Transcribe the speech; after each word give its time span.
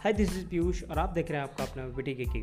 Hi 0.00 0.12
this 0.12 0.30
is 0.36 0.44
Piyush 0.48 0.82
और 0.82 0.98
आप 0.98 1.08
देख 1.08 1.30
रहे 1.30 1.40
हैं 1.40 1.48
आपका 1.48 1.64
अपना 1.64 1.82
बेटी 1.86 2.14
के 2.14 2.24
की। 2.24 2.40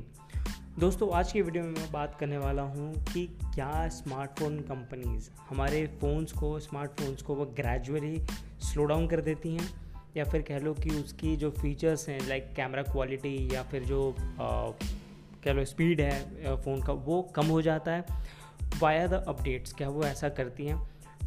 दोस्तों, 0.80 1.10
आज 1.12 1.32
की 1.32 1.42
वीडियो 1.42 1.64
में 1.64 1.72
मैं 1.72 1.92
बात 1.92 2.18
करने 2.20 2.38
वाला 2.38 2.62
हूँ 2.62 2.94
कि 3.04 3.26
क्या 3.46 3.88
स्मार्टफ़ोन 3.90 4.60
कंपनीज़ 4.60 5.30
हमारे 5.50 5.86
फ़ोन्स 6.02 6.32
को 6.32 6.60
स्मार्टफोन्स 6.60 7.22
को 7.22 7.36
वो 7.36 7.46
ग्रेजुअली 7.58 8.22
स्लो 8.64 8.86
डाउन 8.86 9.08
कर 9.08 9.22
देती 9.22 9.54
हैं, 9.56 9.70
या 10.18 10.24
फिर 10.24 10.42
कह 10.42 10.60
लो 10.60 10.74
कि 10.74 10.90
उसकी 10.90 11.36
जो 11.36 11.50
फीचर्स 11.52 12.08
हैं 12.10 12.20
लाइक 12.28 12.54
कैमरा 12.56 12.84
क्वालिटी 12.84 13.50
या 13.54 13.64
फिर 13.64 13.84
जो 13.84 14.16
कह 14.30 15.52
लो 15.54 15.66
स्पीड 15.66 16.02
है 16.02 16.56
फ़ोन 16.58 16.82
का, 16.82 16.94
वो 16.94 17.22
कम 17.36 17.46
हो 17.46 17.62
जाता 17.62 17.92
है। 17.92 18.06
वाया 18.82 19.08
द 19.08 19.24
अपडेट्स 19.28 19.74
क्या 19.74 19.90
वो 19.90 20.04
ऐसा 20.04 20.30
करती 20.30 20.66
हैं? 20.66 20.78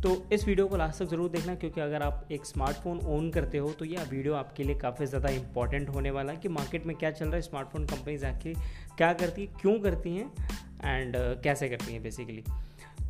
तो 0.03 0.11
इस 0.33 0.47
वीडियो 0.47 0.67
को 0.67 0.77
लास्ट 0.77 0.99
तक 0.99 1.09
ज़रूर 1.09 1.31
देखना 1.31 1.55
क्योंकि 1.55 1.81
अगर 1.81 2.03
आप 2.03 2.29
एक 2.33 2.45
स्मार्टफ़ोन 2.47 2.99
ओन 3.07 3.31
करते 3.31 3.59
हो 3.59 3.73
तो 3.73 3.85
यह 3.85 4.03
वीडियो 4.11 4.35
आपके 4.35 4.65
लिए 4.65 4.75
काफ़ी 4.75 5.07
ज़्यादा 5.07 5.29
इंपॉर्टेंट 5.29 5.89
होने 5.89 6.11
वाला 6.11 6.33
है 6.33 6.39
कि 6.39 6.49
मार्केट 6.49 6.87
में 6.87 6.97
क्या 6.97 7.11
चल 7.11 7.25
रहा 7.25 7.35
है 7.35 7.43
स्मार्टफ़ोन 7.43 7.85
कंपनीज़ 7.87 8.25
आखिर 8.27 8.57
क्या 8.97 9.13
करती 9.13 9.43
है 9.43 9.61
क्यों 9.61 9.79
करती 9.81 10.17
हैं 10.17 10.27
एंड 10.85 11.17
uh, 11.17 11.43
कैसे 11.43 11.69
करती 11.69 11.93
हैं 11.93 12.03
बेसिकली 12.03 12.45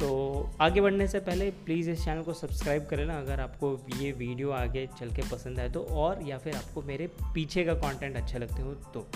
तो 0.01 0.51
आगे 0.61 0.81
बढ़ने 0.81 1.07
से 1.07 1.21
पहले 1.21 1.51
प्लीज़ 1.65 1.91
इस 1.91 2.05
चैनल 2.05 2.23
को 2.23 2.33
सब्सक्राइब 2.33 2.87
कर 2.87 2.99
लेना 2.99 3.19
अगर 3.19 3.41
आपको 3.41 3.73
ये 4.01 4.13
वीडियो 4.13 4.51
आगे 4.51 4.87
चल 4.99 5.11
के 5.11 5.23
पसंद 5.31 5.61
आए 5.61 5.69
तो 5.69 5.85
और 5.97 6.23
या 6.29 6.39
फिर 6.39 6.57
आपको 6.57 6.83
मेरे 6.83 7.07
पीछे 7.35 7.65
का 7.65 7.75
कंटेंट 7.79 8.17
अच्छा 8.17 8.39
लगते 8.39 8.63
हो 8.63 8.75
तो. 8.95 9.07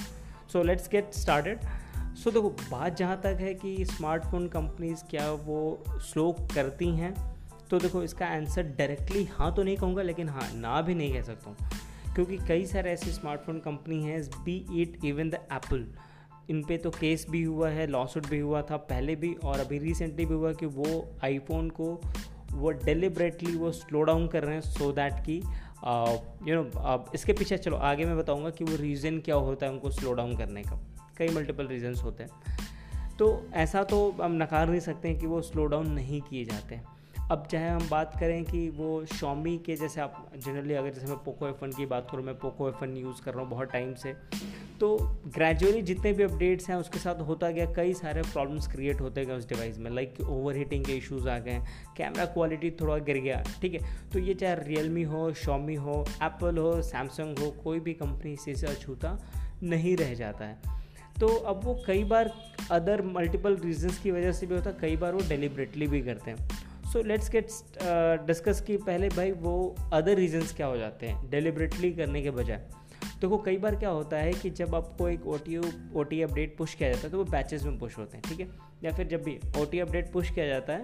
So 0.53 0.63
let's 0.63 0.89
get 0.89 1.13
started 1.15 1.67
so 2.15 2.31
देखो 2.31 2.51
बात 2.71 2.97
जहाँ 2.97 3.21
तक 3.21 3.39
है 3.41 3.55
कि 3.55 3.77
स्मार्टफ़ोन 3.85 4.49
कंपनीज़ 4.49 5.05
क्या 5.11 5.31
वो 5.45 5.63
स्लो 6.03 6.33
करती 6.55 6.97
हैं 6.97 7.34
तो 7.75 7.79
देखो 7.79 8.03
इसका 8.03 8.27
आंसर 8.27 8.63
डायरेक्टली 8.79 9.25
हाँ 9.27 9.55
तो 9.55 9.63
नहीं 9.63 9.77
कहूँगा, 9.77 10.03
लेकिन 10.03 10.29
हाँ 10.29 10.49
ना 10.55 10.81
भी 10.83 10.95
नहीं 10.95 11.13
कह 11.13 11.23
सकता 11.23 11.51
हूँ। 11.51 12.15
क्योंकि 12.15 12.37
कई 12.49 12.67
सारे 12.67 12.91
ऐसी 12.93 13.11
स्मार्टफ़ोन 13.11 13.59
कंपनी 13.61 14.03
हैं 14.03 14.21
be 14.45 14.55
it 14.83 15.05
even 15.05 15.31
the 15.31 15.41
Apple 15.53 15.87
इन 16.51 16.63
पे 16.63 16.77
तो 16.79 16.91
केस 16.91 17.27
भी 17.31 17.43
हुआ 17.43 17.69
है 17.69 17.87
लॉसूट 17.87 18.27
भी 18.27 18.39
हुआ 18.39 18.63
था 18.63 18.77
पहले 18.77 19.17
भी, 19.17 19.33
और 19.35 19.61
अभी 19.61 19.79
रिसेंटली 19.79 20.27
भी 20.27 20.35
हुआ 20.35 20.53
कि 20.53 20.67
वो 20.69 21.19
आईफोन 21.25 21.71
को 21.71 22.01
वो 22.53 22.71
डेलिबरेटली 22.71 23.57
वो 23.57 23.73
स्लो 23.73 24.03
डाउन 24.03 24.29
कर 24.29 24.45
रहे 24.45 24.55
हैं 24.55 24.63
सो 24.63 24.93
दैट 24.93 25.21
कि 25.27 25.37
यू 26.49 26.63
नो 26.63 27.05
इसके 27.15 27.33
पीछे 27.33 27.59
चलो, 27.59 27.77
आगे 27.77 28.05
मैं 28.05 28.17
बताऊँगा 28.19 28.51
कि 28.51 28.65
वो 28.65 28.77
रीज़न 28.77 29.21
क्या 29.21 29.35
होता 29.37 29.67
है 29.67 29.73
उनको 29.73 29.91
स्लो 29.91 30.13
डाउन 30.13 30.37
करने 30.37 30.63
का। 30.63 30.81
कई 31.19 31.29
मल्टीपल 31.29 31.67
रीजन्स 31.67 32.03
होते 32.05 32.23
हैं। 32.23 32.31
तो 33.19 33.47
ऐसा 33.55 33.85
तो 33.85 34.11
हम 34.21 34.43
नकार 34.43 34.69
नहीं 34.69 34.81
सकते 34.81 35.09
हैं 35.09 35.19
कि 35.19 35.27
वो 35.27 35.43
स्लो 35.43 35.65
डाउन 35.67 35.91
नहीं 35.93 36.21
किए 36.21 36.45
जाते 36.45 36.75
हैं। 36.75 36.94
अब 37.31 37.47
चाहे 37.51 37.69
हम 37.69 37.89
बात 37.91 38.17
करें 38.21 38.45
कि 38.45 38.69
वो 38.71 39.05
शॉमी 39.13 39.57
के 39.59 39.75
जैसे 39.77 40.01
आप 40.01 40.33
जनरली 40.37 40.75
अगर 40.75 40.91
जैसे 40.91 41.07
मैं 41.07 41.17
पोको 41.25 41.49
एफ़ 41.49 41.65
की 41.77 41.87
बात 41.87 42.09
करूँ, 42.11 42.25
मैं 42.25 42.35
पोको 42.39 42.69
एफ़ 42.69 42.85
यूज़ 42.85 43.23
कर 43.23 43.33
रहा 43.35 43.43
हूँ 43.43 43.51
बहुत 43.51 43.71
टाइम 43.73 43.95
से 43.95 44.13
तो 44.81 44.97
ग्रेजुअली 45.35 45.81
जितने 45.83 46.13
भी 46.13 46.23
अपडेट्स 46.23 46.69
हैं 46.71 46.77
उसके 46.77 46.99
साथ 46.99 47.21
होता 47.21 47.51
गया, 47.51 47.67
कई 47.73 47.93
सारे 47.95 48.23
प्रॉब्लम्स 48.23 48.67
क्रिएट 48.69 49.01
होते 49.01 49.25
गए 49.25 49.33
उस 49.33 49.49
डिवाइस 49.49 49.79
में 49.79 49.91
लाइक 49.91 50.21
ओवर 50.21 50.57
हीटिंग 50.57 50.85
के 50.85 50.93
इश्यूज़ 50.93 51.29
आ 51.29 51.39
गए 51.39 51.61
कैमरा 51.97 52.25
क्वालिटी 52.27 52.71
थोड़ा 52.71 52.99
गिर 52.99 53.19
गया, 53.19 53.43
ठीक 53.61 53.75
है? 53.75 54.11
तो 54.13 54.19
ये 54.19 54.35
चाहे 54.35 54.55
रियलमी 54.65 55.03
हो 55.03 55.33
शॉमी 55.35 55.75
हो 55.75 56.05
एप्पल 56.23 56.59
हो 56.59 56.81
सैमसंग 56.83 57.39
हो, 57.39 57.51
कोई 57.65 57.81
भी 57.81 57.95
कंपनी 57.95 58.33
इसी 58.33 58.55
से 58.55 58.67
अछूता 58.67 59.19
नहीं 59.63 59.97
रह 59.97 60.15
जाता 60.15 60.45
है। 60.45 60.59
तो 61.21 61.29
अब 61.29 61.61
वो 61.65 61.75
कई 61.87 62.05
बार 62.05 62.33
अदर 62.73 63.03
मल्टीपल 63.07 63.57
रीजंस 63.57 63.99
की 63.99 64.11
वजह 64.11 64.33
से 64.33 64.47
भी 64.47 64.55
होता 64.55 64.71
है, 64.71 64.77
कई 64.81 64.97
बार 64.97 65.13
वो 65.13 65.29
डेलिबरेटली 65.29 65.87
भी 65.87 66.01
करते 66.03 66.31
हैं। 66.31 66.64
सो 66.95 67.03
लेट्स 67.03 67.31
गेट 67.31 67.47
डिस्कस 68.27 68.61
की 68.61 68.77
पहले 68.79 69.09
भाई 69.09 69.31
वो 69.45 69.53
अदर 69.93 70.15
रीजंस 70.17 70.55
क्या 70.57 70.67
हो 70.67 70.77
जाते 70.77 71.07
हैं 71.07 71.31
डेलिबरेटली 71.31 71.91
करने 71.93 72.23
के 72.23 72.31
बजाय। 72.31 72.57
देखो 72.57 73.29
तो 73.29 73.39
कई 73.39 73.57
बार 73.57 73.77
क्या 73.77 73.91
होता 73.91 74.17
है 74.17 74.33
कि 74.33 74.51
जब 74.51 74.75
आपको 74.75 75.09
एक 75.09 75.27
O 75.27 75.37
T 75.39 75.57
O 75.57 76.03
T 76.03 76.21
update 76.23 76.57
push 76.59 76.75
किया 76.75 76.91
जाता 76.91 77.03
है 77.03 77.11
तो 77.11 77.19
वो 77.19 77.25
बैचेस 77.25 77.65
में 77.65 77.79
पुश 77.79 77.99
होते 77.99 78.17
हैं, 78.17 78.23
ठीक 78.29 78.41
है? 78.41 78.49
या 78.85 78.93
फिर 78.93 79.07
जब 79.07 79.23
भी 79.23 79.39
ओ 79.59 79.65
टी 79.65 79.79
अपडेट 79.79 80.13
पुश 80.13 80.31
किया 80.31 80.47
जाता 80.47 80.73
है 80.73 80.83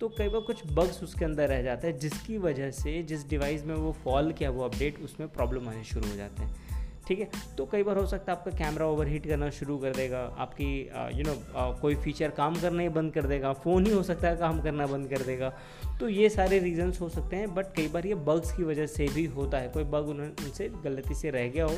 तो 0.00 0.08
कई 0.08 0.28
बार 0.28 0.40
कुछ 0.40 0.62
बग्स 0.72 1.02
उसके 1.02 1.24
अंदर 1.24 1.48
रह 1.48 1.62
जाते 1.62 1.86
हैं, 1.86 1.98
जिसकी 1.98 2.38
वजह 2.38 2.70
से 2.72 3.02
जिस 3.02 3.28
डिवाइस 3.28 3.64
में 3.64 3.74
वो 3.74 3.92
फॉल 4.04 4.32
किया, 4.32 4.50
वो 4.50 4.64
अपडेट 4.64 5.02
उसमें 5.04 5.28
प्रॉब्लम 5.28 5.68
आने 5.68 5.84
शुरू 5.84 6.08
हो 6.08 6.16
जाते 6.16 6.42
हैं। 6.42 6.69
ठीक 7.10 7.20
है? 7.20 7.28
तो 7.58 7.64
कई 7.66 7.82
बार 7.82 7.96
हो 7.96 8.06
सकता 8.06 8.32
है 8.32 8.38
आपका 8.38 8.50
कैमरा 8.58 8.86
ओवर 8.86 9.06
हीट 9.08 9.26
करना 9.26 9.48
शुरू 9.52 9.76
कर 9.78 9.94
देगा, 9.94 10.18
आपकी 10.38 10.66
यू 11.14 11.24
नो 11.24 11.34
कोई 11.80 11.94
फीचर 11.96 12.30
काम 12.32 12.60
करना 12.60 12.82
ही 12.82 12.88
बंद 12.90 13.12
कर 13.12 13.26
देगा 13.26 13.52
फ़ोन 13.54 13.86
ही 13.86 13.92
हो 13.92 14.02
सकता 14.02 14.28
है 14.28 14.36
काम 14.36 14.60
करना 14.62 14.86
बंद 14.86 15.08
कर 15.10 15.22
देगा। 15.22 15.52
तो 16.00 16.08
ये 16.08 16.28
सारे 16.30 16.58
रीजंस 16.58 17.00
हो 17.00 17.08
सकते 17.08 17.36
हैं 17.36 17.54
बट 17.54 17.74
कई 17.76 17.88
बार 17.88 18.06
ये 18.06 18.14
बग्स 18.26 18.52
की 18.56 18.64
वजह 18.64 18.86
से 18.88 19.08
भी 19.14 19.24
होता 19.34 19.58
है। 19.58 19.68
कोई 19.68 19.84
बग 19.86 20.08
उनसे 20.08 20.68
गलती 20.84 21.14
से 21.14 21.30
रह 21.30 21.48
गया 21.48 21.64
हो, 21.64 21.76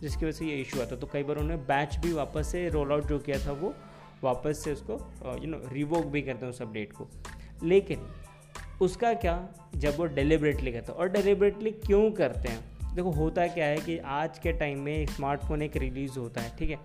जिसकी 0.00 0.26
वजह 0.26 0.38
से 0.38 0.44
ये 0.44 0.60
इशू 0.60 0.80
आता 0.82 0.96
तो 0.96 1.06
कई 1.12 1.22
बार 1.22 1.36
उन्होंने 1.36 1.62
बैच 1.64 1.96
भी 1.96 2.12
वापस 2.12 2.52
से 2.52 2.68
रोल 2.68 2.92
आउट 2.92 3.06
जो 3.06 3.18
किया 3.20 3.38
था 3.46 3.52
वो 3.52 3.72
वापस 4.22 4.62
से 4.64 4.72
उसको 4.72 5.00
यू 5.42 5.50
नो 5.50 5.60
रिवोक 5.72 6.04
भी 6.06 6.22
करते 6.22 6.46
हैं 6.46 6.52
उस 6.52 6.62
अपडेट 6.62 6.92
को। 6.92 7.08
लेकिन 7.64 8.06
उसका 8.82 9.12
क्या, 9.14 9.48
जब 9.76 9.96
वो 9.98 10.04
डेलिबरेटली 10.14 10.72
करते 10.72 10.92
हैं, 10.92 10.98
और 10.98 11.08
डेलिबरेटली 11.08 11.70
क्यों 11.80 12.10
करते 12.12 12.48
हैं? 12.48 12.73
देखो, 12.94 13.10
होता 13.10 13.46
क्या 13.46 13.66
है 13.66 13.76
कि 13.76 13.98
आज 13.98 14.38
के 14.38 14.52
टाइम 14.52 14.80
में 14.80 15.06
स्मार्टफ़ोन 15.06 15.62
एक 15.62 15.76
रिलीज़ 15.76 16.18
होता 16.18 16.40
है, 16.40 16.56
ठीक 16.56 16.70
है? 16.70 16.78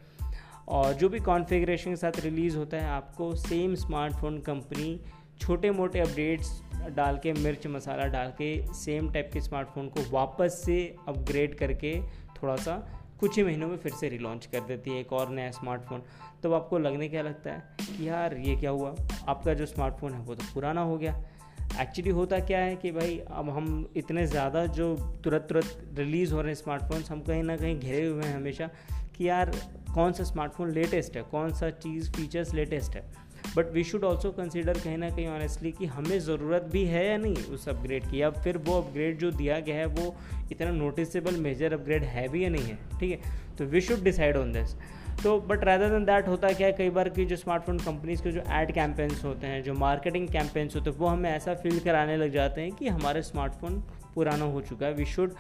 और 0.67 0.93
जो 0.93 1.09
भी 1.09 1.19
कॉन्फ़िगरेशन 1.19 1.89
के 1.89 1.95
साथ 1.95 2.19
रिलीज़ 2.19 2.57
होता 2.57 2.77
है, 2.77 2.89
आपको 2.89 3.35
सेम 3.35 3.75
स्मार्टफ़ोन 3.75 4.39
कंपनी 4.39 4.99
छोटे 5.39 5.71
मोटे 5.71 5.99
अपडेट्स 5.99 6.61
डाल 6.95 7.17
के, 7.17 7.33
मिर्च 7.33 7.67
मसाला 7.67 8.05
डाल 8.05 8.29
के 8.29 8.73
सेम 8.73 9.11
टाइप 9.11 9.29
के 9.33 9.41
स्मार्टफ़ोन 9.41 9.87
को 9.87 10.09
वापस 10.11 10.61
से 10.65 10.95
अपग्रेड 11.07 11.55
करके 11.55 12.01
थोड़ा 12.43 12.55
सा 12.55 12.98
कुछ 13.19 13.37
ही 13.37 13.43
महीनों 13.43 13.67
में 13.67 13.77
फिर 13.77 13.91
से 13.91 14.09
रिलॉन्च 14.09 14.45
कर 14.45 14.59
देती 14.59 14.91
है 14.91 14.99
एक 14.99 15.13
और 15.13 15.29
नया 15.29 15.51
स्मार्टफ़ोन 15.51 16.03
तो 16.43 16.53
आपको 16.53 16.77
लगने 16.77 17.09
क्या 17.09 17.21
लगता 17.21 17.51
है 17.51 17.63
कि 17.81 18.09
यार, 18.09 18.37
ये 18.37 18.55
क्या 18.55 18.69
हुआ? 18.69 18.95
आपका 19.27 19.53
जो 19.53 19.65
स्मार्टफ़ोन 19.65 20.13
है, 20.13 20.19
वो 20.19 20.35
तो 20.35 20.43
पुराना 20.53 20.81
हो 20.81 20.97
गया। 20.97 21.23
एक्चुअली 21.81 22.11
होता 22.11 22.39
क्या 22.39 22.59
है 22.59 22.75
कि 22.75 22.91
भाई, 22.91 23.21
अब 23.27 23.49
हम 23.49 23.93
इतने 23.95 24.27
ज़्यादा 24.27 24.65
जो 24.65 24.95
तुरंत 25.23 25.41
तुरंत 25.41 25.91
रिलीज़ 25.93 26.33
हो 26.33 26.41
रहे 26.41 26.47
हैं 26.47 26.55
स्मार्टफोन्स 26.55 27.11
हम 27.11 27.21
कहीं 27.21 27.43
ना 27.43 27.57
कहीं 27.57 27.79
घिरे 27.79 28.05
हुए 28.05 28.23
हैं 28.23 28.35
हमेशा 28.35 28.69
कि 29.17 29.29
यार, 29.29 29.51
कौन 29.93 30.11
सा 30.11 30.23
स्मार्टफ़ोन 30.23 30.71
लेटेस्ट 30.71 31.17
है? 31.17 31.23
कौन 31.23 31.53
सा 31.53 31.69
चीज़ 31.69 32.11
फीचर्स 32.11 32.53
लेटेस्ट 32.53 32.95
है? 32.95 33.28
But 33.55 33.71
we 33.73 33.83
should 33.83 34.03
also 34.03 34.31
consider 34.31 34.73
कहीं 34.73 34.97
ना 34.97 35.09
कहीं 35.09 35.27
ऑनेस्टली 35.27 35.71
कि 35.71 35.85
हमें 35.85 36.19
ज़रूरत 36.19 36.69
भी 36.71 36.83
है 36.85 37.05
या 37.07 37.17
नहीं 37.17 37.35
उस 37.35 37.67
अपग्रेड 37.69 38.09
की। 38.11 38.21
या 38.21 38.29
फिर 38.29 38.57
वो 38.57 38.81
अपग्रेड 38.81 39.17
जो 39.19 39.31
दिया 39.31 39.59
गया 39.59 39.75
है, 39.75 39.85
वो 39.85 40.15
इतना 40.51 40.71
नोटिसेबल 40.71 41.35
मेजर 41.35 41.73
अपग्रेड 41.73 42.03
है 42.03 42.27
भी 42.27 42.43
या 42.43 42.49
नहीं 42.49 42.63
है, 42.63 42.77
ठीक 42.99 43.11
है? 43.11 43.55
तो 43.57 43.65
we 43.65 43.81
should 43.81 44.03
decide 44.03 44.37
on 44.37 44.51
this 44.51 44.75
तो 45.23 45.39
बट 45.39 45.63
रैदर 45.65 45.89
देन 45.89 46.05
दैट 46.05 46.27
होता 46.27 46.51
क्या 46.51 46.67
है, 46.67 46.73
कई 46.73 46.89
बार 46.89 47.09
की 47.09 47.25
जो 47.25 47.35
स्मार्टफ़ोन 47.35 47.77
कंपनीज़ 47.79 48.21
के 48.23 48.31
जो 48.31 48.41
एड 48.51 48.71
कैंपेन्स 48.73 49.23
होते 49.25 49.47
हैं, 49.47 49.63
जो 49.63 49.73
मार्केटिंग 49.75 50.27
कैंपेन्स 50.27 50.75
होते 50.75 50.89
हैं, 50.89 50.97
वो 50.97 51.07
हमें 51.07 51.29
ऐसा 51.31 51.53
फील 51.53 51.79
कराने 51.79 52.17
लग 52.17 52.31
जाते 52.33 52.61
हैं 52.61 52.71
कि 52.71 52.87
हमारे 52.87 53.21
स्मार्टफ़ोन 53.21 53.79
पुराना 54.15 54.45
हो 54.45 54.61
चुका 54.61 54.85
है। 54.85 54.93
We 54.93 55.05
should 55.05 55.33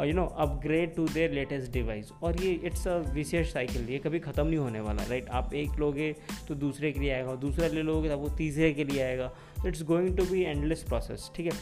you 0.00 0.12
know 0.12 0.24
upgrade 0.24 0.94
to 0.96 1.06
their 1.08 1.32
latest 1.32 1.72
device 1.72 2.12
और 2.22 2.40
ये 2.42 2.52
इट्स 2.64 2.86
अ 2.88 2.96
विशेष 3.14 3.52
साइकिल 3.52 3.90
ये 3.90 3.98
कभी 3.98 4.18
ख़त्म 4.20 4.46
नहीं 4.46 4.58
होने 4.58 4.80
वाला 4.80 5.02
राइट 5.02 5.24
right? 5.24 5.36
आप 5.36 5.54
एक 5.54 5.78
लोगे 5.80 6.14
तो 6.48 6.54
दूसरे 6.54 6.92
के 6.92 7.00
लिए 7.00 7.12
आएगा 7.14 7.34
दूसरा 7.42 7.68
ले 7.68 7.82
लोगे 7.82 8.08
तो 8.08 8.16
वो 8.16 8.28
तीसरे 8.38 8.72
के 8.72 8.84
लिए 8.84 9.02
आएगा। 9.02 9.30
It's 9.66 9.82
going 9.82 10.16
to 10.16 10.24
be 10.24 10.42
endless 10.42 10.82
process 10.88 11.30
ठीक 11.36 11.46
है? 11.46 11.58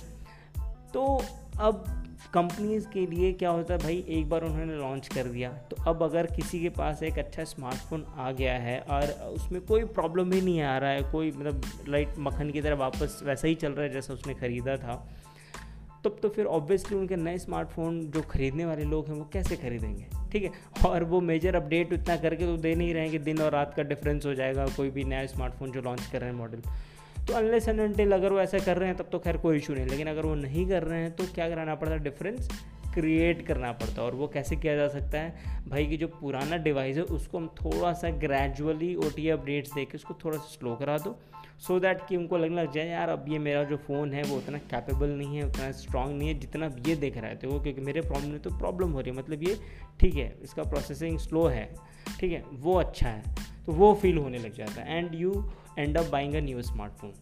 तो 0.95 1.23
अब 1.61 2.02
कंपनीज़ 2.35 2.87
के 2.89 3.05
लिए 3.07 3.33
क्या 3.33 3.51
होता 3.51 3.75
है 3.75 3.81
भाई, 3.81 4.05
एक 4.09 4.29
बार 4.29 4.45
उन्होंने 4.45 4.75
लॉन्च 4.75 5.09
कर 5.09 5.25
दिया। 5.25 5.51
तो 5.71 5.77
अब 5.85 6.03
अगर 6.03 6.27
किसी 6.27 6.61
के 6.61 6.69
पास 6.71 7.03
एक 7.03 7.19
अच्छा 7.19 7.45
स्मार्टफ़ोन 7.47 8.05
आ 8.17 8.31
गया 8.33 8.55
है 8.59 8.79
और 8.81 9.11
उसमें 9.29 9.61
कोई 9.63 9.85
प्रॉब्लम 9.97 10.31
भी 10.31 10.41
नहीं 10.41 10.61
आ 10.63 10.77
रहा 10.79 10.91
है, 10.91 11.03
कोई 11.13 11.31
मतलब 11.31 11.63
लाइट 11.89 12.15
मक्खन 12.19 12.51
की 12.51 12.63
तरह 12.63 12.75
वापस 12.77 13.21
वैसा 13.25 13.49
ही 13.49 13.55
चल 13.55 13.73
रहा 13.73 13.87
है 13.87 13.93
जैसा 13.93 14.15
उसने 14.15 14.35
ख़रीदा 14.35 14.77
था, 14.77 14.95
तब 16.05 16.17
तो 16.23 16.29
फिर 16.29 16.47
ऑब्वियसली 16.47 16.97
उनके 16.99 17.17
नए 17.17 17.39
स्मार्टफ़ोन 17.39 18.01
जो 18.11 18.23
ख़रीदने 18.31 18.65
वाले 18.67 18.85
लोग 18.85 19.09
हैं 19.09 19.15
वो 19.15 19.29
कैसे 19.33 19.57
खरीदेंगे? 19.57 20.07
ठीक 20.33 20.43
है? 20.43 20.51
और 20.87 21.05
वो 21.05 21.21
मेजर 21.23 21.57
अपडेट 21.57 21.93
इतना 21.93 22.17
करके 22.19 22.47
तो 22.47 22.57
दे 22.57 22.75
नहीं 22.75 22.95
रहे 22.95 23.03
हैं 23.03 23.11
कि 23.11 23.19
दिन 23.21 23.41
और 23.43 23.53
रात 23.53 23.75
का 23.77 23.83
डिफरेंस 23.85 24.27
हो 24.27 24.35
जाएगा, 24.35 24.67
कोई 24.77 24.91
भी 24.91 25.05
नया 25.05 25.27
स्मार्टफ़ोन 25.27 25.73
जो 25.73 25.81
लॉन्च 25.81 26.07
कर 26.13 26.21
रहे 26.21 26.31
हैं 26.31 26.37
मॉडल 26.37 26.63
तो 27.29 27.35
अनलेस 27.35 27.69
एंड 27.69 27.81
अनटिल 27.81 28.13
अगर 28.13 28.33
वो 28.33 28.41
ऐसा 28.41 28.59
कर 28.59 28.77
रहे 28.77 28.89
हैं, 28.89 28.97
तब 28.97 29.09
तो 29.13 29.19
खैर 29.19 29.37
कोई 29.37 29.57
इशू 29.57 29.75
नहीं। 29.75 29.87
लेकिन 29.87 30.07
अगर 30.07 30.27
वो 30.27 30.35
नहीं 30.35 30.69
कर 30.69 30.83
रहे 30.83 31.01
हैं 31.01 31.11
तो 31.17 31.25
क्या 31.35 31.49
कराना 31.49 31.75
पड़ता 31.75 31.95
है? 31.95 31.99
डिफरेंस 31.99 32.49
क्रिएट 32.95 33.47
करना 33.47 33.71
पड़ता 33.73 34.01
है। 34.01 34.07
और 34.07 34.15
वो 34.15 34.27
कैसे 34.29 34.57
किया 34.57 34.77
जा 34.77 34.89
सकता 34.89 35.19
है? 35.19 35.61
भाई, 35.69 35.87
की 35.87 35.97
जो 35.97 36.09
पुराना 36.11 36.57
डिवाइस 36.57 36.97
है, 36.97 37.03
उसको 37.03 37.39
हम 37.39 37.47
थोड़ा 37.57 37.93
सा 37.93 38.11
ग्रेजुअली 38.19 38.95
ओ 38.95 39.11
टी 39.17 39.29
अपडेट्स 39.29 39.75
दे 39.75 39.85
के 39.85 39.97
उसको 39.97 40.15
थोड़ा 40.25 40.39
सा 40.39 40.49
स्लो 40.51 40.75
करा 40.77 40.97
दो 40.99 41.19
सो 41.61 41.79
दैट 41.81 42.01
कि 42.09 42.17
उनको 42.17 42.37
लगने 42.39 42.63
लग 42.63 42.73
जाए, 42.73 42.89
यार, 42.89 43.09
अब 43.09 43.25
ये 43.29 43.39
मेरा 43.39 43.63
जो 43.65 43.77
फ़ोन 43.77 44.13
है, 44.13 44.23
वो 44.23 44.37
उतना 44.37 44.59
कैपेबल 44.71 45.09
नहीं 45.09 45.37
है, 45.37 45.45
उतना 45.47 45.71
स्ट्रांग 45.73 46.17
नहीं 46.19 46.29
है 46.29 46.35
जितना 46.35 46.71
ये 46.89 46.97
देख 46.97 47.17
रहे 47.17 47.35
थे 47.35 47.47
वो 47.47 47.61
क्योंकि 47.61 47.81
मेरे 47.81 48.01
प्रॉब्लम 48.01 48.31
में 48.31 48.41
तो 48.41 48.51
प्रॉब्लम 48.51 48.93
हो 48.93 49.01
रही 49.01 49.11
है। 49.11 49.17
मतलब 49.19 49.43
ये 49.43 49.57
ठीक 50.01 50.15
है, 50.15 50.35
इसका 50.43 50.63
प्रोसेसिंग 50.63 51.19
स्लो 51.19 51.47
है, 51.47 51.65
ठीक 52.21 52.33
है, 52.33 52.43
वो 52.53 52.75
अच्छा 52.75 53.09
है 53.09 53.23
तो 53.67 53.73
वो 53.73 53.93
फील 53.95 54.19
होने 54.19 54.39
लग 54.39 54.55
जाता 54.55 54.83
है। 54.83 54.99
And 54.99 55.15
you 55.15 55.33
end 55.79 55.97
up 55.99 56.07
buying 56.07 56.35
a 56.35 56.41
new 56.41 56.63
smartphone 56.63 57.13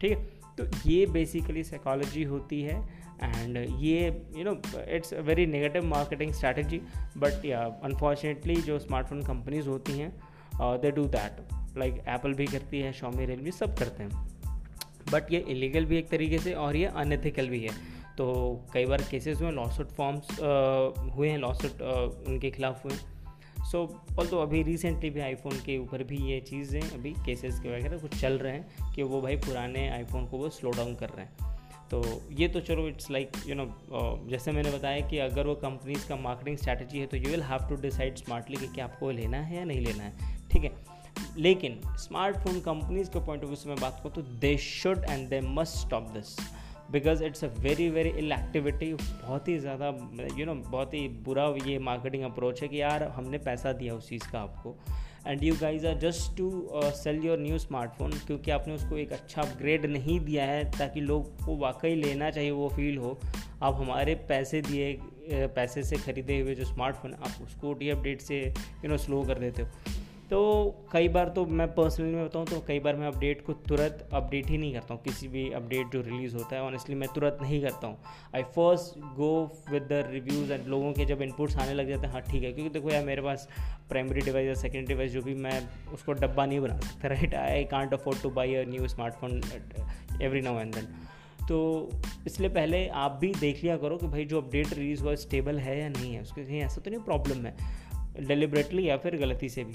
ठीक 0.00 0.10
है? 0.10 0.36
तो 0.60 0.90
ये 0.90 1.06
बेसिकली 1.06 1.64
साइकोलॉजी 1.64 2.22
होती 2.24 2.62
है 2.62 2.76
एंड 3.22 3.56
ये 3.80 4.22
you 4.36 4.44
know 4.44 4.60
it's 4.88 5.14
a 5.14 5.20
very 5.20 5.46
negative 5.46 5.84
marketing 5.84 6.32
strategy 6.32 6.78
but 7.16 7.44
ya 7.44 7.60
unfortunately 7.82 8.56
जो 8.56 8.78
स्मार्टफ़ोन 8.78 9.22
कंपनीज़ 9.22 9.68
होती 9.68 9.92
हैं 9.92 10.20
they 10.62 10.90
do 10.90 11.04
that 11.04 11.42
like 11.78 12.02
Apple 12.08 12.34
भी 12.34 12.46
करती 12.46 12.80
है 12.80 12.92
शॉमी 12.92 13.26
रियलमी 13.26 13.50
सब 13.50 13.76
करते 13.76 14.02
हैं. 14.02 14.10
बट 15.12 15.32
ये 15.32 15.40
इलीगल 15.40 15.84
भी 15.84 15.98
एक 15.98 16.08
तरीके 16.08 16.38
से 16.38 16.52
और 16.54 16.76
ये 16.76 16.84
अनएथिकल 16.84 17.48
भी 17.48 17.60
है. 17.60 17.96
तो 18.18 18.26
कई 18.74 18.86
बार 18.86 19.02
केसेस 19.10 19.40
हुए 19.40 19.50
लॉसूट 19.50 19.88
फॉर्म्स 19.88 20.40
हुए 21.14 21.28
हैं 21.28 21.38
लॉसूट 21.38 21.82
उनके 22.28 22.50
खिलाफ 22.50 22.84
हुए 22.84 22.94
सो 23.72 23.82
ऑल 24.18 24.26
तो 24.26 24.38
अभी 24.38 24.62
रिसेंटली 24.62 25.10
भी 25.10 25.20
आईफोन 25.20 25.52
के 25.52 25.78
ऊपर 25.78 26.02
भी 26.02 26.16
ये 26.30 26.40
चीज़ें, 26.40 26.80
अभी 26.80 27.12
केसेस 27.26 27.58
के 27.60 27.68
वगैरह 27.68 27.98
कुछ 27.98 28.20
चल 28.20 28.38
रहे 28.38 28.52
हैं 28.52 28.92
कि 28.94 29.02
वो 29.02 29.20
भाई 29.20 29.36
पुराने 29.36 29.88
आईफोन 29.88 30.26
को 30.26 30.38
वो 30.38 30.48
स्लो 30.48 30.70
डाउन 30.70 30.94
कर 30.94 31.08
रहे 31.08 31.24
हैं। 31.26 31.54
तो 31.90 32.02
ये 32.32 32.48
तो 32.48 32.60
चलो 32.60 32.86
इट्स 32.88 33.10
लाइक 33.10 33.32
यू 33.46 33.54
नो 33.54 33.66
जैसे 34.30 34.52
मैंने 34.52 34.70
बताया 34.70 35.08
कि 35.08 35.18
अगर 35.18 35.46
वो 35.46 35.54
कंपनीज़ 35.54 36.08
का 36.08 36.16
मार्केटिंग 36.16 36.56
स्ट्रैटेजी 36.56 36.98
है 36.98 37.06
तो 37.06 37.16
you 37.16 37.30
will 37.30 37.42
have 37.42 37.68
to 37.68 37.76
decide 37.82 38.16
smartly 38.16 38.56
कि 38.56 38.66
क्या 38.66 38.84
आपको 38.84 39.10
लेना 39.10 39.38
है 39.38 39.56
या 39.56 39.64
नहीं 39.64 39.80
लेना 39.80 40.04
है, 40.04 40.38
ठीक 40.52 40.64
है? 40.64 40.72
लेकिन 41.38 41.80
स्मार्टफ़ोन 41.96 42.60
कंपनीज़ 42.60 43.10
के 43.10 43.18
पॉइंट 43.18 43.42
ऑफ़ 43.42 43.48
व्यू 43.48 43.56
से 43.56 43.68
मैं 43.68 43.78
बात 43.80 44.00
करूँ 44.02 44.14
तो 44.14 44.22
they 44.22 44.56
should 44.58 45.04
and 45.10 45.28
they 45.28 45.40
must 45.40 45.76
stop 45.76 46.02
this 46.02 46.36
because 46.96 47.24
it's 47.24 47.44
a 47.44 47.48
very 47.62 47.88
very 47.90 48.10
ill 48.18 48.32
activity 48.32 48.92
बहुत 48.94 49.48
ही 49.48 49.58
ज़्यादा 49.58 49.86
यू 50.38 50.46
नो 50.46 50.54
बहुत 50.66 50.94
ही 50.94 51.08
बुरा 51.24 51.44
ये 51.66 51.78
मार्केटिंग 51.88 52.22
अप्रोच 52.24 52.62
है 52.62 52.68
कि 52.68 52.80
यार 52.80 53.02
हमने 53.16 53.38
पैसा 53.40 53.72
दिया 53.72 53.94
उस 53.94 54.08
चीज़ 54.08 54.30
का 54.32 54.38
आपको। 54.40 54.76
And 55.26 55.42
you 55.44 55.54
guys 55.60 55.86
are 55.86 55.94
just 56.00 56.36
to 56.36 56.50
sell 56.96 57.24
your 57.24 57.38
new 57.38 57.58
smartphone 57.58 58.12
क्योंकि 58.26 58.50
आपने 58.50 58.74
उसको 58.74 58.96
एक 58.98 59.12
अच्छा 59.12 59.42
अपग्रेड 59.42 59.86
नहीं 59.86 60.18
दिया 60.20 60.44
है 60.44 60.64
ताकि 60.70 61.00
लोग 61.02 61.44
को 61.44 61.56
वाकई 61.58 61.94
लेना 61.94 62.30
चाहिए 62.30 62.50
वो 62.50 62.68
फील 62.76 62.98
हो। 62.98 63.18
आप 63.62 63.76
हमारे 63.80 64.14
पैसे 64.28 64.60
दिए 64.62 64.98
पैसे 65.56 65.82
से 65.82 65.96
ख़रीदे 65.98 66.38
हुए 66.40 66.54
जो 66.54 66.64
स्मार्टफ़ोन 66.64 67.14
आप 67.14 67.42
उसको 67.44 67.72
डी 67.74 67.88
अपडेट 67.90 68.20
से 68.20 68.40
यू 68.44 68.88
नो 68.88 68.96
स्लो 68.96 69.22
कर 69.24 69.38
देते 69.38 69.62
हो। 69.62 69.68
तो 70.30 70.38
कई 70.92 71.08
बार 71.08 71.28
तो 71.28 71.44
मैं 71.48 71.66
पर्सनली 71.74 72.14
में 72.14 72.24
बताऊँ 72.24 72.46
तो 72.46 72.58
कई 72.68 72.78
बार 72.80 72.96
मैं 72.96 73.06
अपडेट 73.06 73.44
को 73.46 73.52
तुरंत 73.68 74.08
अपडेट 74.12 74.46
ही 74.46 74.58
नहीं 74.58 74.72
करता 74.74 74.94
हूँ, 74.94 75.02
किसी 75.02 75.28
भी 75.28 75.50
अपडेट 75.52 75.92
जो 75.92 76.00
रिलीज़ 76.02 76.34
होता 76.36 76.56
है 76.56 76.62
ऑनेस्टली 76.62 76.94
मैं 76.94 77.08
तुरंत 77.14 77.38
नहीं 77.42 77.60
करता 77.62 77.86
हूँ। 77.86 77.98
I 78.34 78.42
first 78.56 78.98
go 79.16 79.30
with 79.70 79.82
the 79.82 80.02
reviews 80.10 80.52
and 80.52 80.66
लोगों 80.68 80.92
के 80.92 81.04
जब 81.04 81.22
इनपुट्स 81.22 81.56
आने 81.56 81.74
लग 81.74 81.88
जाते 81.88 82.06
हैं 82.06 82.12
हाँ 82.12 82.22
ठीक 82.22 82.42
है, 82.42 82.52
क्योंकि 82.52 82.70
देखो 82.70 82.90
यार 82.90 83.04
मेरे 83.04 83.22
पास 83.22 83.48
प्राइमरी 83.88 84.20
डिवाइस 84.20 84.46
या 84.46 84.54
सेकेंडरी 84.54 84.94
डिवाइस 84.94 85.12
जो 85.12 85.22
भी 85.22 85.34
मैं 85.36 85.60
उसको 85.94 86.12
डब्बा 86.14 86.46
नहीं 86.46 86.60
बना 86.60 86.78
सकता 86.78 87.08
right 87.08 87.34
I 87.34 87.64
can't 87.66 87.94
afford 87.94 88.22
to 88.22 88.30
buy 88.30 88.54
a 88.54 88.64
new 88.68 88.88
smartphone 88.88 89.40
every 90.22 90.40
now 90.40 90.60
and 90.60 90.74
then 90.74 90.88
तो 91.48 91.58
इसलिए 92.26 92.48
पहले 92.50 92.86
आप 93.00 93.18
भी 93.20 93.32
देख 93.40 93.62
लिया 93.62 93.76
करो 93.76 93.96
कि 93.96 94.06
भाई 94.08 94.24
जो 94.24 94.40
अपडेट 94.40 94.72
रिलीज़ 94.74 95.02
हुआ 95.02 95.14
स्टेबल 95.16 95.58
है 95.58 95.78
या 95.80 95.88
नहीं 95.88 96.14
है, 96.14 96.22
उसके 96.22 96.44
कहीं 96.44 96.60
ऐसा 96.62 96.80
तो 96.80 96.90
नहीं 96.90 97.00
प्रॉब्लम 97.02 97.46
है 97.46 97.54
डिलिबरेटली 98.26 98.88
या 98.88 98.96
फिर 98.96 99.16
गलती 99.16 99.48
से 99.48 99.64
भी। 99.64 99.74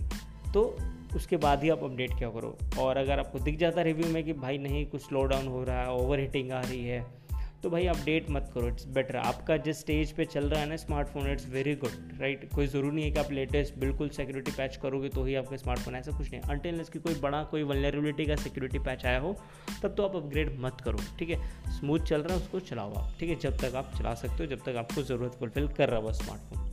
तो 0.54 0.78
उसके 1.16 1.38
बाद 1.38 1.64
ही 1.64 1.70
आप 1.70 1.84
अपडेट 1.84 2.18
क्या 2.18 2.30
करो। 2.30 2.58
और 2.80 2.98
अगर 2.98 3.20
आपको 3.20 3.40
दिख 3.40 3.58
जाता 3.58 3.80
है 3.80 3.86
रिव्यू 3.86 4.08
में 4.08 4.24
कि 4.24 4.34
भाई 4.34 4.58
नहीं, 4.58 4.86
कुछ 4.86 5.02
स्लो 5.02 5.24
डाउन 5.24 5.48
हो 5.48 5.64
रहा 5.64 5.82
है 5.82 5.92
ओवर 5.92 6.20
हीटिंग 6.20 6.52
आ 6.52 6.62
रही 6.62 6.86
है 6.86 7.22
तो 7.64 7.70
भाई 7.70 7.86
अपडेट 7.86 8.30
मत 8.32 8.52
करो 8.54 8.68
इट्स 8.68 8.86
बेटर 8.88 9.16
आपका 9.16 9.58
जिस 9.58 9.80
स्टेज 9.80 10.12
पे 10.12 10.26
चल 10.26 10.50
रहा 10.50 10.60
है 10.62 10.70
ना 10.70 10.76
smartphone 10.76 11.32
it's 11.32 11.48
very 11.50 11.76
good 11.76 12.22
right 12.22 12.50
कोई 12.56 12.68
ज़रूरी 12.68 12.96
नहीं 12.96 13.06
है 13.06 13.12
कि 13.12 13.20
आप 13.20 13.32
लेटेस्ट 13.32 13.76
बिल्कुल 13.78 14.10
सिक्योरिटी 14.10 14.52
पैच 14.52 14.78
करोगे 14.78 15.10
तो 15.10 15.24
ही 15.24 15.36
आपका 15.36 15.58
स्मार्टफ़ोन 15.58 15.96
ऐसा 15.96 16.12
कुछ 16.12 16.32
नहीं 16.32 16.42
अनटिल 16.42 16.82
इसकी 16.82 17.00
कोई 17.00 17.16
बड़ा, 17.16 17.44
कोई 17.44 17.64
वनरेबिलिटी 17.64 18.26
का 18.26 18.36
सिक्योरिटी 18.36 18.80
पैच 18.80 19.06
आया 19.06 19.20
हो, 19.20 19.36
तब 19.84 19.96
तो 19.96 20.04
आप 20.04 20.16
अपग्रेड 20.16 20.60
मत 20.60 20.82
करो, 20.82 20.98
ठीक 21.20 21.30
है? 21.30 21.50
स्मूथ 21.70 22.00
चल 22.00 22.22
रहा 22.22 22.38
है, 22.38 22.44
उसको 22.44 22.60
चलाओ 22.60 22.94
आप, 22.94 23.14
ठीक 23.20 23.30
है? 23.30 23.36
जब 23.36 23.58
तक 23.58 23.76
आप 23.76 23.92
चला 24.00 24.14
सकते 24.14 24.44
हो, 24.44 24.46
जब 24.46 24.64
तक 24.66 24.76
आपको 24.78 25.04
ज़रूरत 25.04 25.32
फुलफिल 25.32 25.68
कर 25.68 25.90
रहा 25.90 26.00
हो 26.00 26.14
स्मार्टफ़ोन 26.14 26.70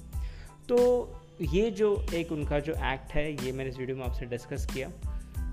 तो 0.69 1.18
ये 1.43 1.71
जो 1.71 2.07
एक 2.15 2.33
उनका 2.33 2.61
जो 2.61 2.73
एक्ट 2.73 3.13
है, 3.13 3.47
ये 3.47 3.53
मैंने 3.53 3.71
इस 3.71 3.79
वीडियो 3.79 3.97
में 3.97 4.05
आपसे 4.05 4.27
डिस्कस 4.27 4.67
किया। 4.75 4.89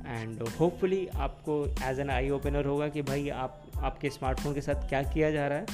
एंड 0.08 0.42
होपफुली 0.42 1.08
आपको 1.08 1.76
एज 1.84 2.00
एन 2.00 2.10
आई 2.10 2.30
ओपनर 2.30 2.66
होगा 2.66 2.88
कि 2.88 3.02
भाई 3.02 3.30
आप, 3.30 3.64
आपके 3.78 4.10
स्मार्टफ़ोन 4.10 4.54
के 4.54 4.62
साथ 4.62 4.90
क्या 4.90 5.04
किया 5.04 5.32
जा 5.32 5.48
रहा 5.48 5.58
है। 5.58 5.66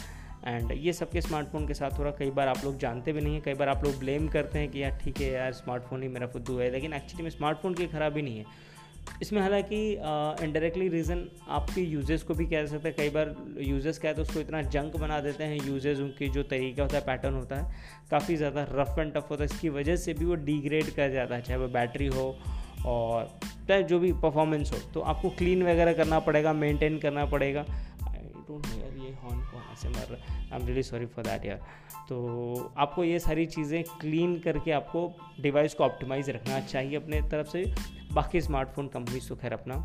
एंड 0.45 0.71
ये 0.71 0.93
सबके 0.93 1.21
स्मार्टफ़ोन 1.21 1.67
के 1.67 1.73
साथ 1.73 1.91
हो 1.99 2.03
रहा, 2.03 2.11
कई 2.11 2.31
बार 2.31 2.47
आप 2.47 2.57
लोग 2.63 2.77
जानते 2.77 3.13
भी 3.13 3.21
नहीं 3.21 3.33
हैं, 3.33 3.43
कई 3.43 3.53
बार 3.53 3.69
आप 3.69 3.83
लोग 3.83 3.99
ब्लेम 3.99 4.27
करते 4.27 4.59
हैं 4.59 4.69
कि 4.69 4.83
यार, 4.83 4.91
ठीक 4.91 5.21
है 5.21 5.31
यार 5.31 5.53
स्मार्टफ़ोन 5.53 6.03
ही 6.03 6.09
मेरा 6.09 6.27
फुद्दू 6.27 6.57
है। 6.57 6.71
लेकिन 6.71 6.93
एक्चुअली 6.93 7.23
में 7.23 7.29
स्मार्टफ़ोन 7.29 7.73
की 7.73 7.87
खराबी 7.87 8.21
नहीं 8.21 8.37
है। 8.37 8.45
इसमें 9.21 9.41
हालाँकि 9.41 9.79
इनडायरेक्टली 10.43 10.87
रीज़न 10.89 11.25
आपके 11.49 11.81
यूज़र्स 11.81 12.23
को 12.23 12.33
भी 12.33 12.45
कह 12.45 12.65
सकते 12.65 12.87
हैं। 12.87 12.95
कई 12.97 13.09
बार 13.09 13.35
यूज़र्स 13.59 13.99
क्या 13.99 14.11
है 14.11 14.15
तो 14.15 14.21
उसको 14.21 14.39
इतना 14.39 14.61
जंक 14.69 14.95
बना 14.97 15.19
देते 15.21 15.43
हैं 15.43 15.57
यूज़र्स 15.67 15.99
उनकी 15.99 16.29
जो 16.29 16.43
तरीका 16.45 16.83
होता 16.83 16.97
है 16.97 17.03
पैटर्न 17.05 17.33
होता 17.33 17.55
है, 17.55 17.65
काफ़ी 18.11 18.35
ज़्यादा 18.35 18.65
रफ 18.71 18.99
एंड 18.99 19.13
टफ 19.13 19.29
होता 19.31 19.43
है। 19.43 19.49
इसकी 19.49 19.69
वजह 19.71 19.95
से 19.97 20.13
भी 20.13 20.25
वो 20.25 20.35
डिग्रेड 20.41 20.89
कर 20.95 21.11
जाता 21.11 21.35
है, 21.35 21.41
चाहे 21.41 21.59
वो 21.59 21.67
बैटरी 21.69 22.07
हो 22.07 22.35
और 22.87 23.29
चाहे 23.67 23.83
जो 23.83 23.99
भी 23.99 24.11
परफॉर्मेंस 24.21 24.71
हो। 24.73 24.77
तो 24.93 25.01
आपको 25.01 25.29
क्लीन 25.31 25.63
वगैरह 25.63 25.93
करना 25.93 26.19
पड़ेगा 26.21 26.53
मेंटेन 26.55 26.97
करना 26.99 27.25
पड़ेगा। 27.27 27.65
डोंट 28.47 28.65
नो 28.67 28.81
यार 28.81 28.97
ये 28.97 29.11
हॉर्न 29.23 29.39
को 29.41 29.57
वहाँ 29.57 29.75
से 29.75 29.89
मर 29.89 30.07
रहा 30.11 30.33
है 30.33 30.49
I 30.51 30.59
am 30.59 30.65
really 30.67 30.83
sorry 30.83 31.05
for 31.05 31.25
that 31.25 31.45
यार। 31.45 31.59
तो 32.09 32.73
आपको 32.77 33.03
ये 33.03 33.19
सारी 33.19 33.45
चीज़ें 33.45 33.83
क्लीन 34.01 34.37
करके 34.39 34.71
आपको 34.71 35.07
डिवाइस 35.41 35.73
को 35.73 35.83
ऑप्टिमाइज 35.83 36.29
रखना 36.29 36.59
चाहिए 36.59 36.95
अपने 36.95 37.21
तरफ़ 37.21 37.47
से। 37.47 37.65
बाकी 38.13 38.41
स्मार्टफ़ोन 38.41 38.87
कंपनीज़ 38.87 39.29
तो 39.29 39.35
खैर 39.35 39.53
अपना 39.53 39.75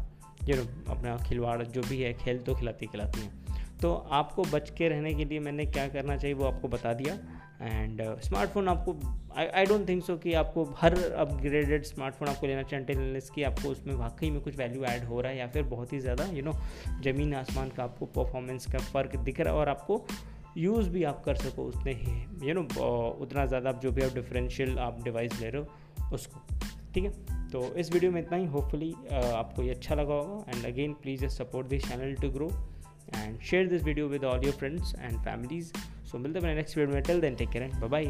जो 0.45 0.63
अपना 0.91 1.17
खिलवाड़, 1.19 1.63
जो 1.63 1.81
भी 1.81 2.01
है, 2.03 2.13
खेल 2.15 2.39
तो 2.39 2.55
खिलाती 2.55 2.87
खिलाती 2.87 3.21
हैं। 3.21 3.45
तो 3.83 3.95
आपको 3.95 4.43
बच 4.43 4.71
के 4.71 4.89
रहने 4.89 5.15
के 5.15 5.25
लिए 5.25 5.41
मैंने 5.41 5.67
क्या 5.67 5.87
करना 5.89 6.17
चाहिए 6.17 6.35
वो 6.35 6.45
आपको 6.45 6.69
बता 6.69 6.93
दिया। 6.93 7.15
एंड 7.61 8.03
स्मार्टफ़ोन 8.21 8.65
uh, 8.65 8.71
आपको 8.71 8.97
आई 9.37 9.65
डोंट 9.67 9.89
थिंक 9.89 10.05
सो 10.05 10.17
कि 10.17 10.33
आपको 10.35 10.65
हर 10.79 10.95
अपग्रेडेड 10.95 11.85
स्मार्टफ़ोन 11.85 12.29
आपको 12.29 12.47
लेना 12.47 12.63
चाहिए। 12.63 12.85
टेनलेस 12.87 13.31
की 13.31 13.43
आपको 13.43 13.69
उसमें 13.69 13.95
वाकई 13.95 14.31
में 14.31 14.41
कुछ 14.41 14.57
वैल्यू 14.57 14.85
ऐड 14.85 15.05
हो 15.05 15.21
रहा 15.21 15.33
है 15.33 15.39
या 15.39 15.47
फिर 15.47 15.63
बहुत 15.65 15.93
ही 15.93 16.01
ज़्यादा 16.01 16.25
यू 16.33 16.43
नो 16.43 16.53
ज़मीन 17.05 17.35
आसमान 17.35 17.71
का 17.77 17.85
आपको 17.85 18.07
परफॉर्मेंस 18.17 18.67
का 18.73 18.79
फ़र्क 18.93 19.17
दिख 19.19 19.41
रहा 19.41 19.53
है 19.53 19.61
और 19.61 19.69
आपको 19.69 20.05
यूज़ 20.59 20.89
भी 20.91 21.03
आप 21.05 21.23
कर 21.25 21.37
सको 21.37 21.65
उतने 21.65 21.93
ही 21.95 22.49
यू 22.49 22.55
नो 22.55 22.63
उतना 23.23 23.47
ज़्यादा 23.47 23.71
आप 23.71 23.81
जो 23.83 23.93
भी 23.93 24.03
आप 24.03 24.15
डिफरेंशियल 24.15 24.79
आप 24.79 25.03
डिवाइस 25.05 25.41
ले 25.41 25.49
रहे 25.49 25.63
हो 25.63 26.15
उसको। 26.15 26.41
ठीक 26.95 27.05
है? 27.05 27.11
तो 27.51 27.63
इस 27.75 27.93
वीडियो 27.93 28.11
में 28.13 28.21
इतना 28.21 28.37
ही। 28.39 28.47
होपफुली 28.47 28.93
आपको 29.13 29.63
ये 29.63 29.71
अच्छा 29.71 29.95
लगा 29.95 30.15
होगा। 30.15 30.53
And 30.53 30.65
again 30.67 30.93
please 31.03 31.27
support 31.27 31.67
this 31.69 31.89
channel 31.89 32.15
to 32.23 32.31
grow 32.31 32.51
and 33.17 33.39
share 33.41 33.69
this 33.69 33.83
video 33.85 34.07
with 34.09 34.25
all 34.25 34.45
your 34.45 34.55
friends 34.55 34.95
and 34.99 35.19
families 35.19 35.73
so 36.07 36.19
मिलते 36.19 36.39
हैं 36.39 36.55
नेक्स्ट 36.55 36.77
वीडियो 36.77 36.95
में. 36.95 37.03
Till 37.05 37.21
then 37.21 37.35
take 37.37 37.49
care 37.51 37.63
bye 37.81 37.89
bye 37.89 38.05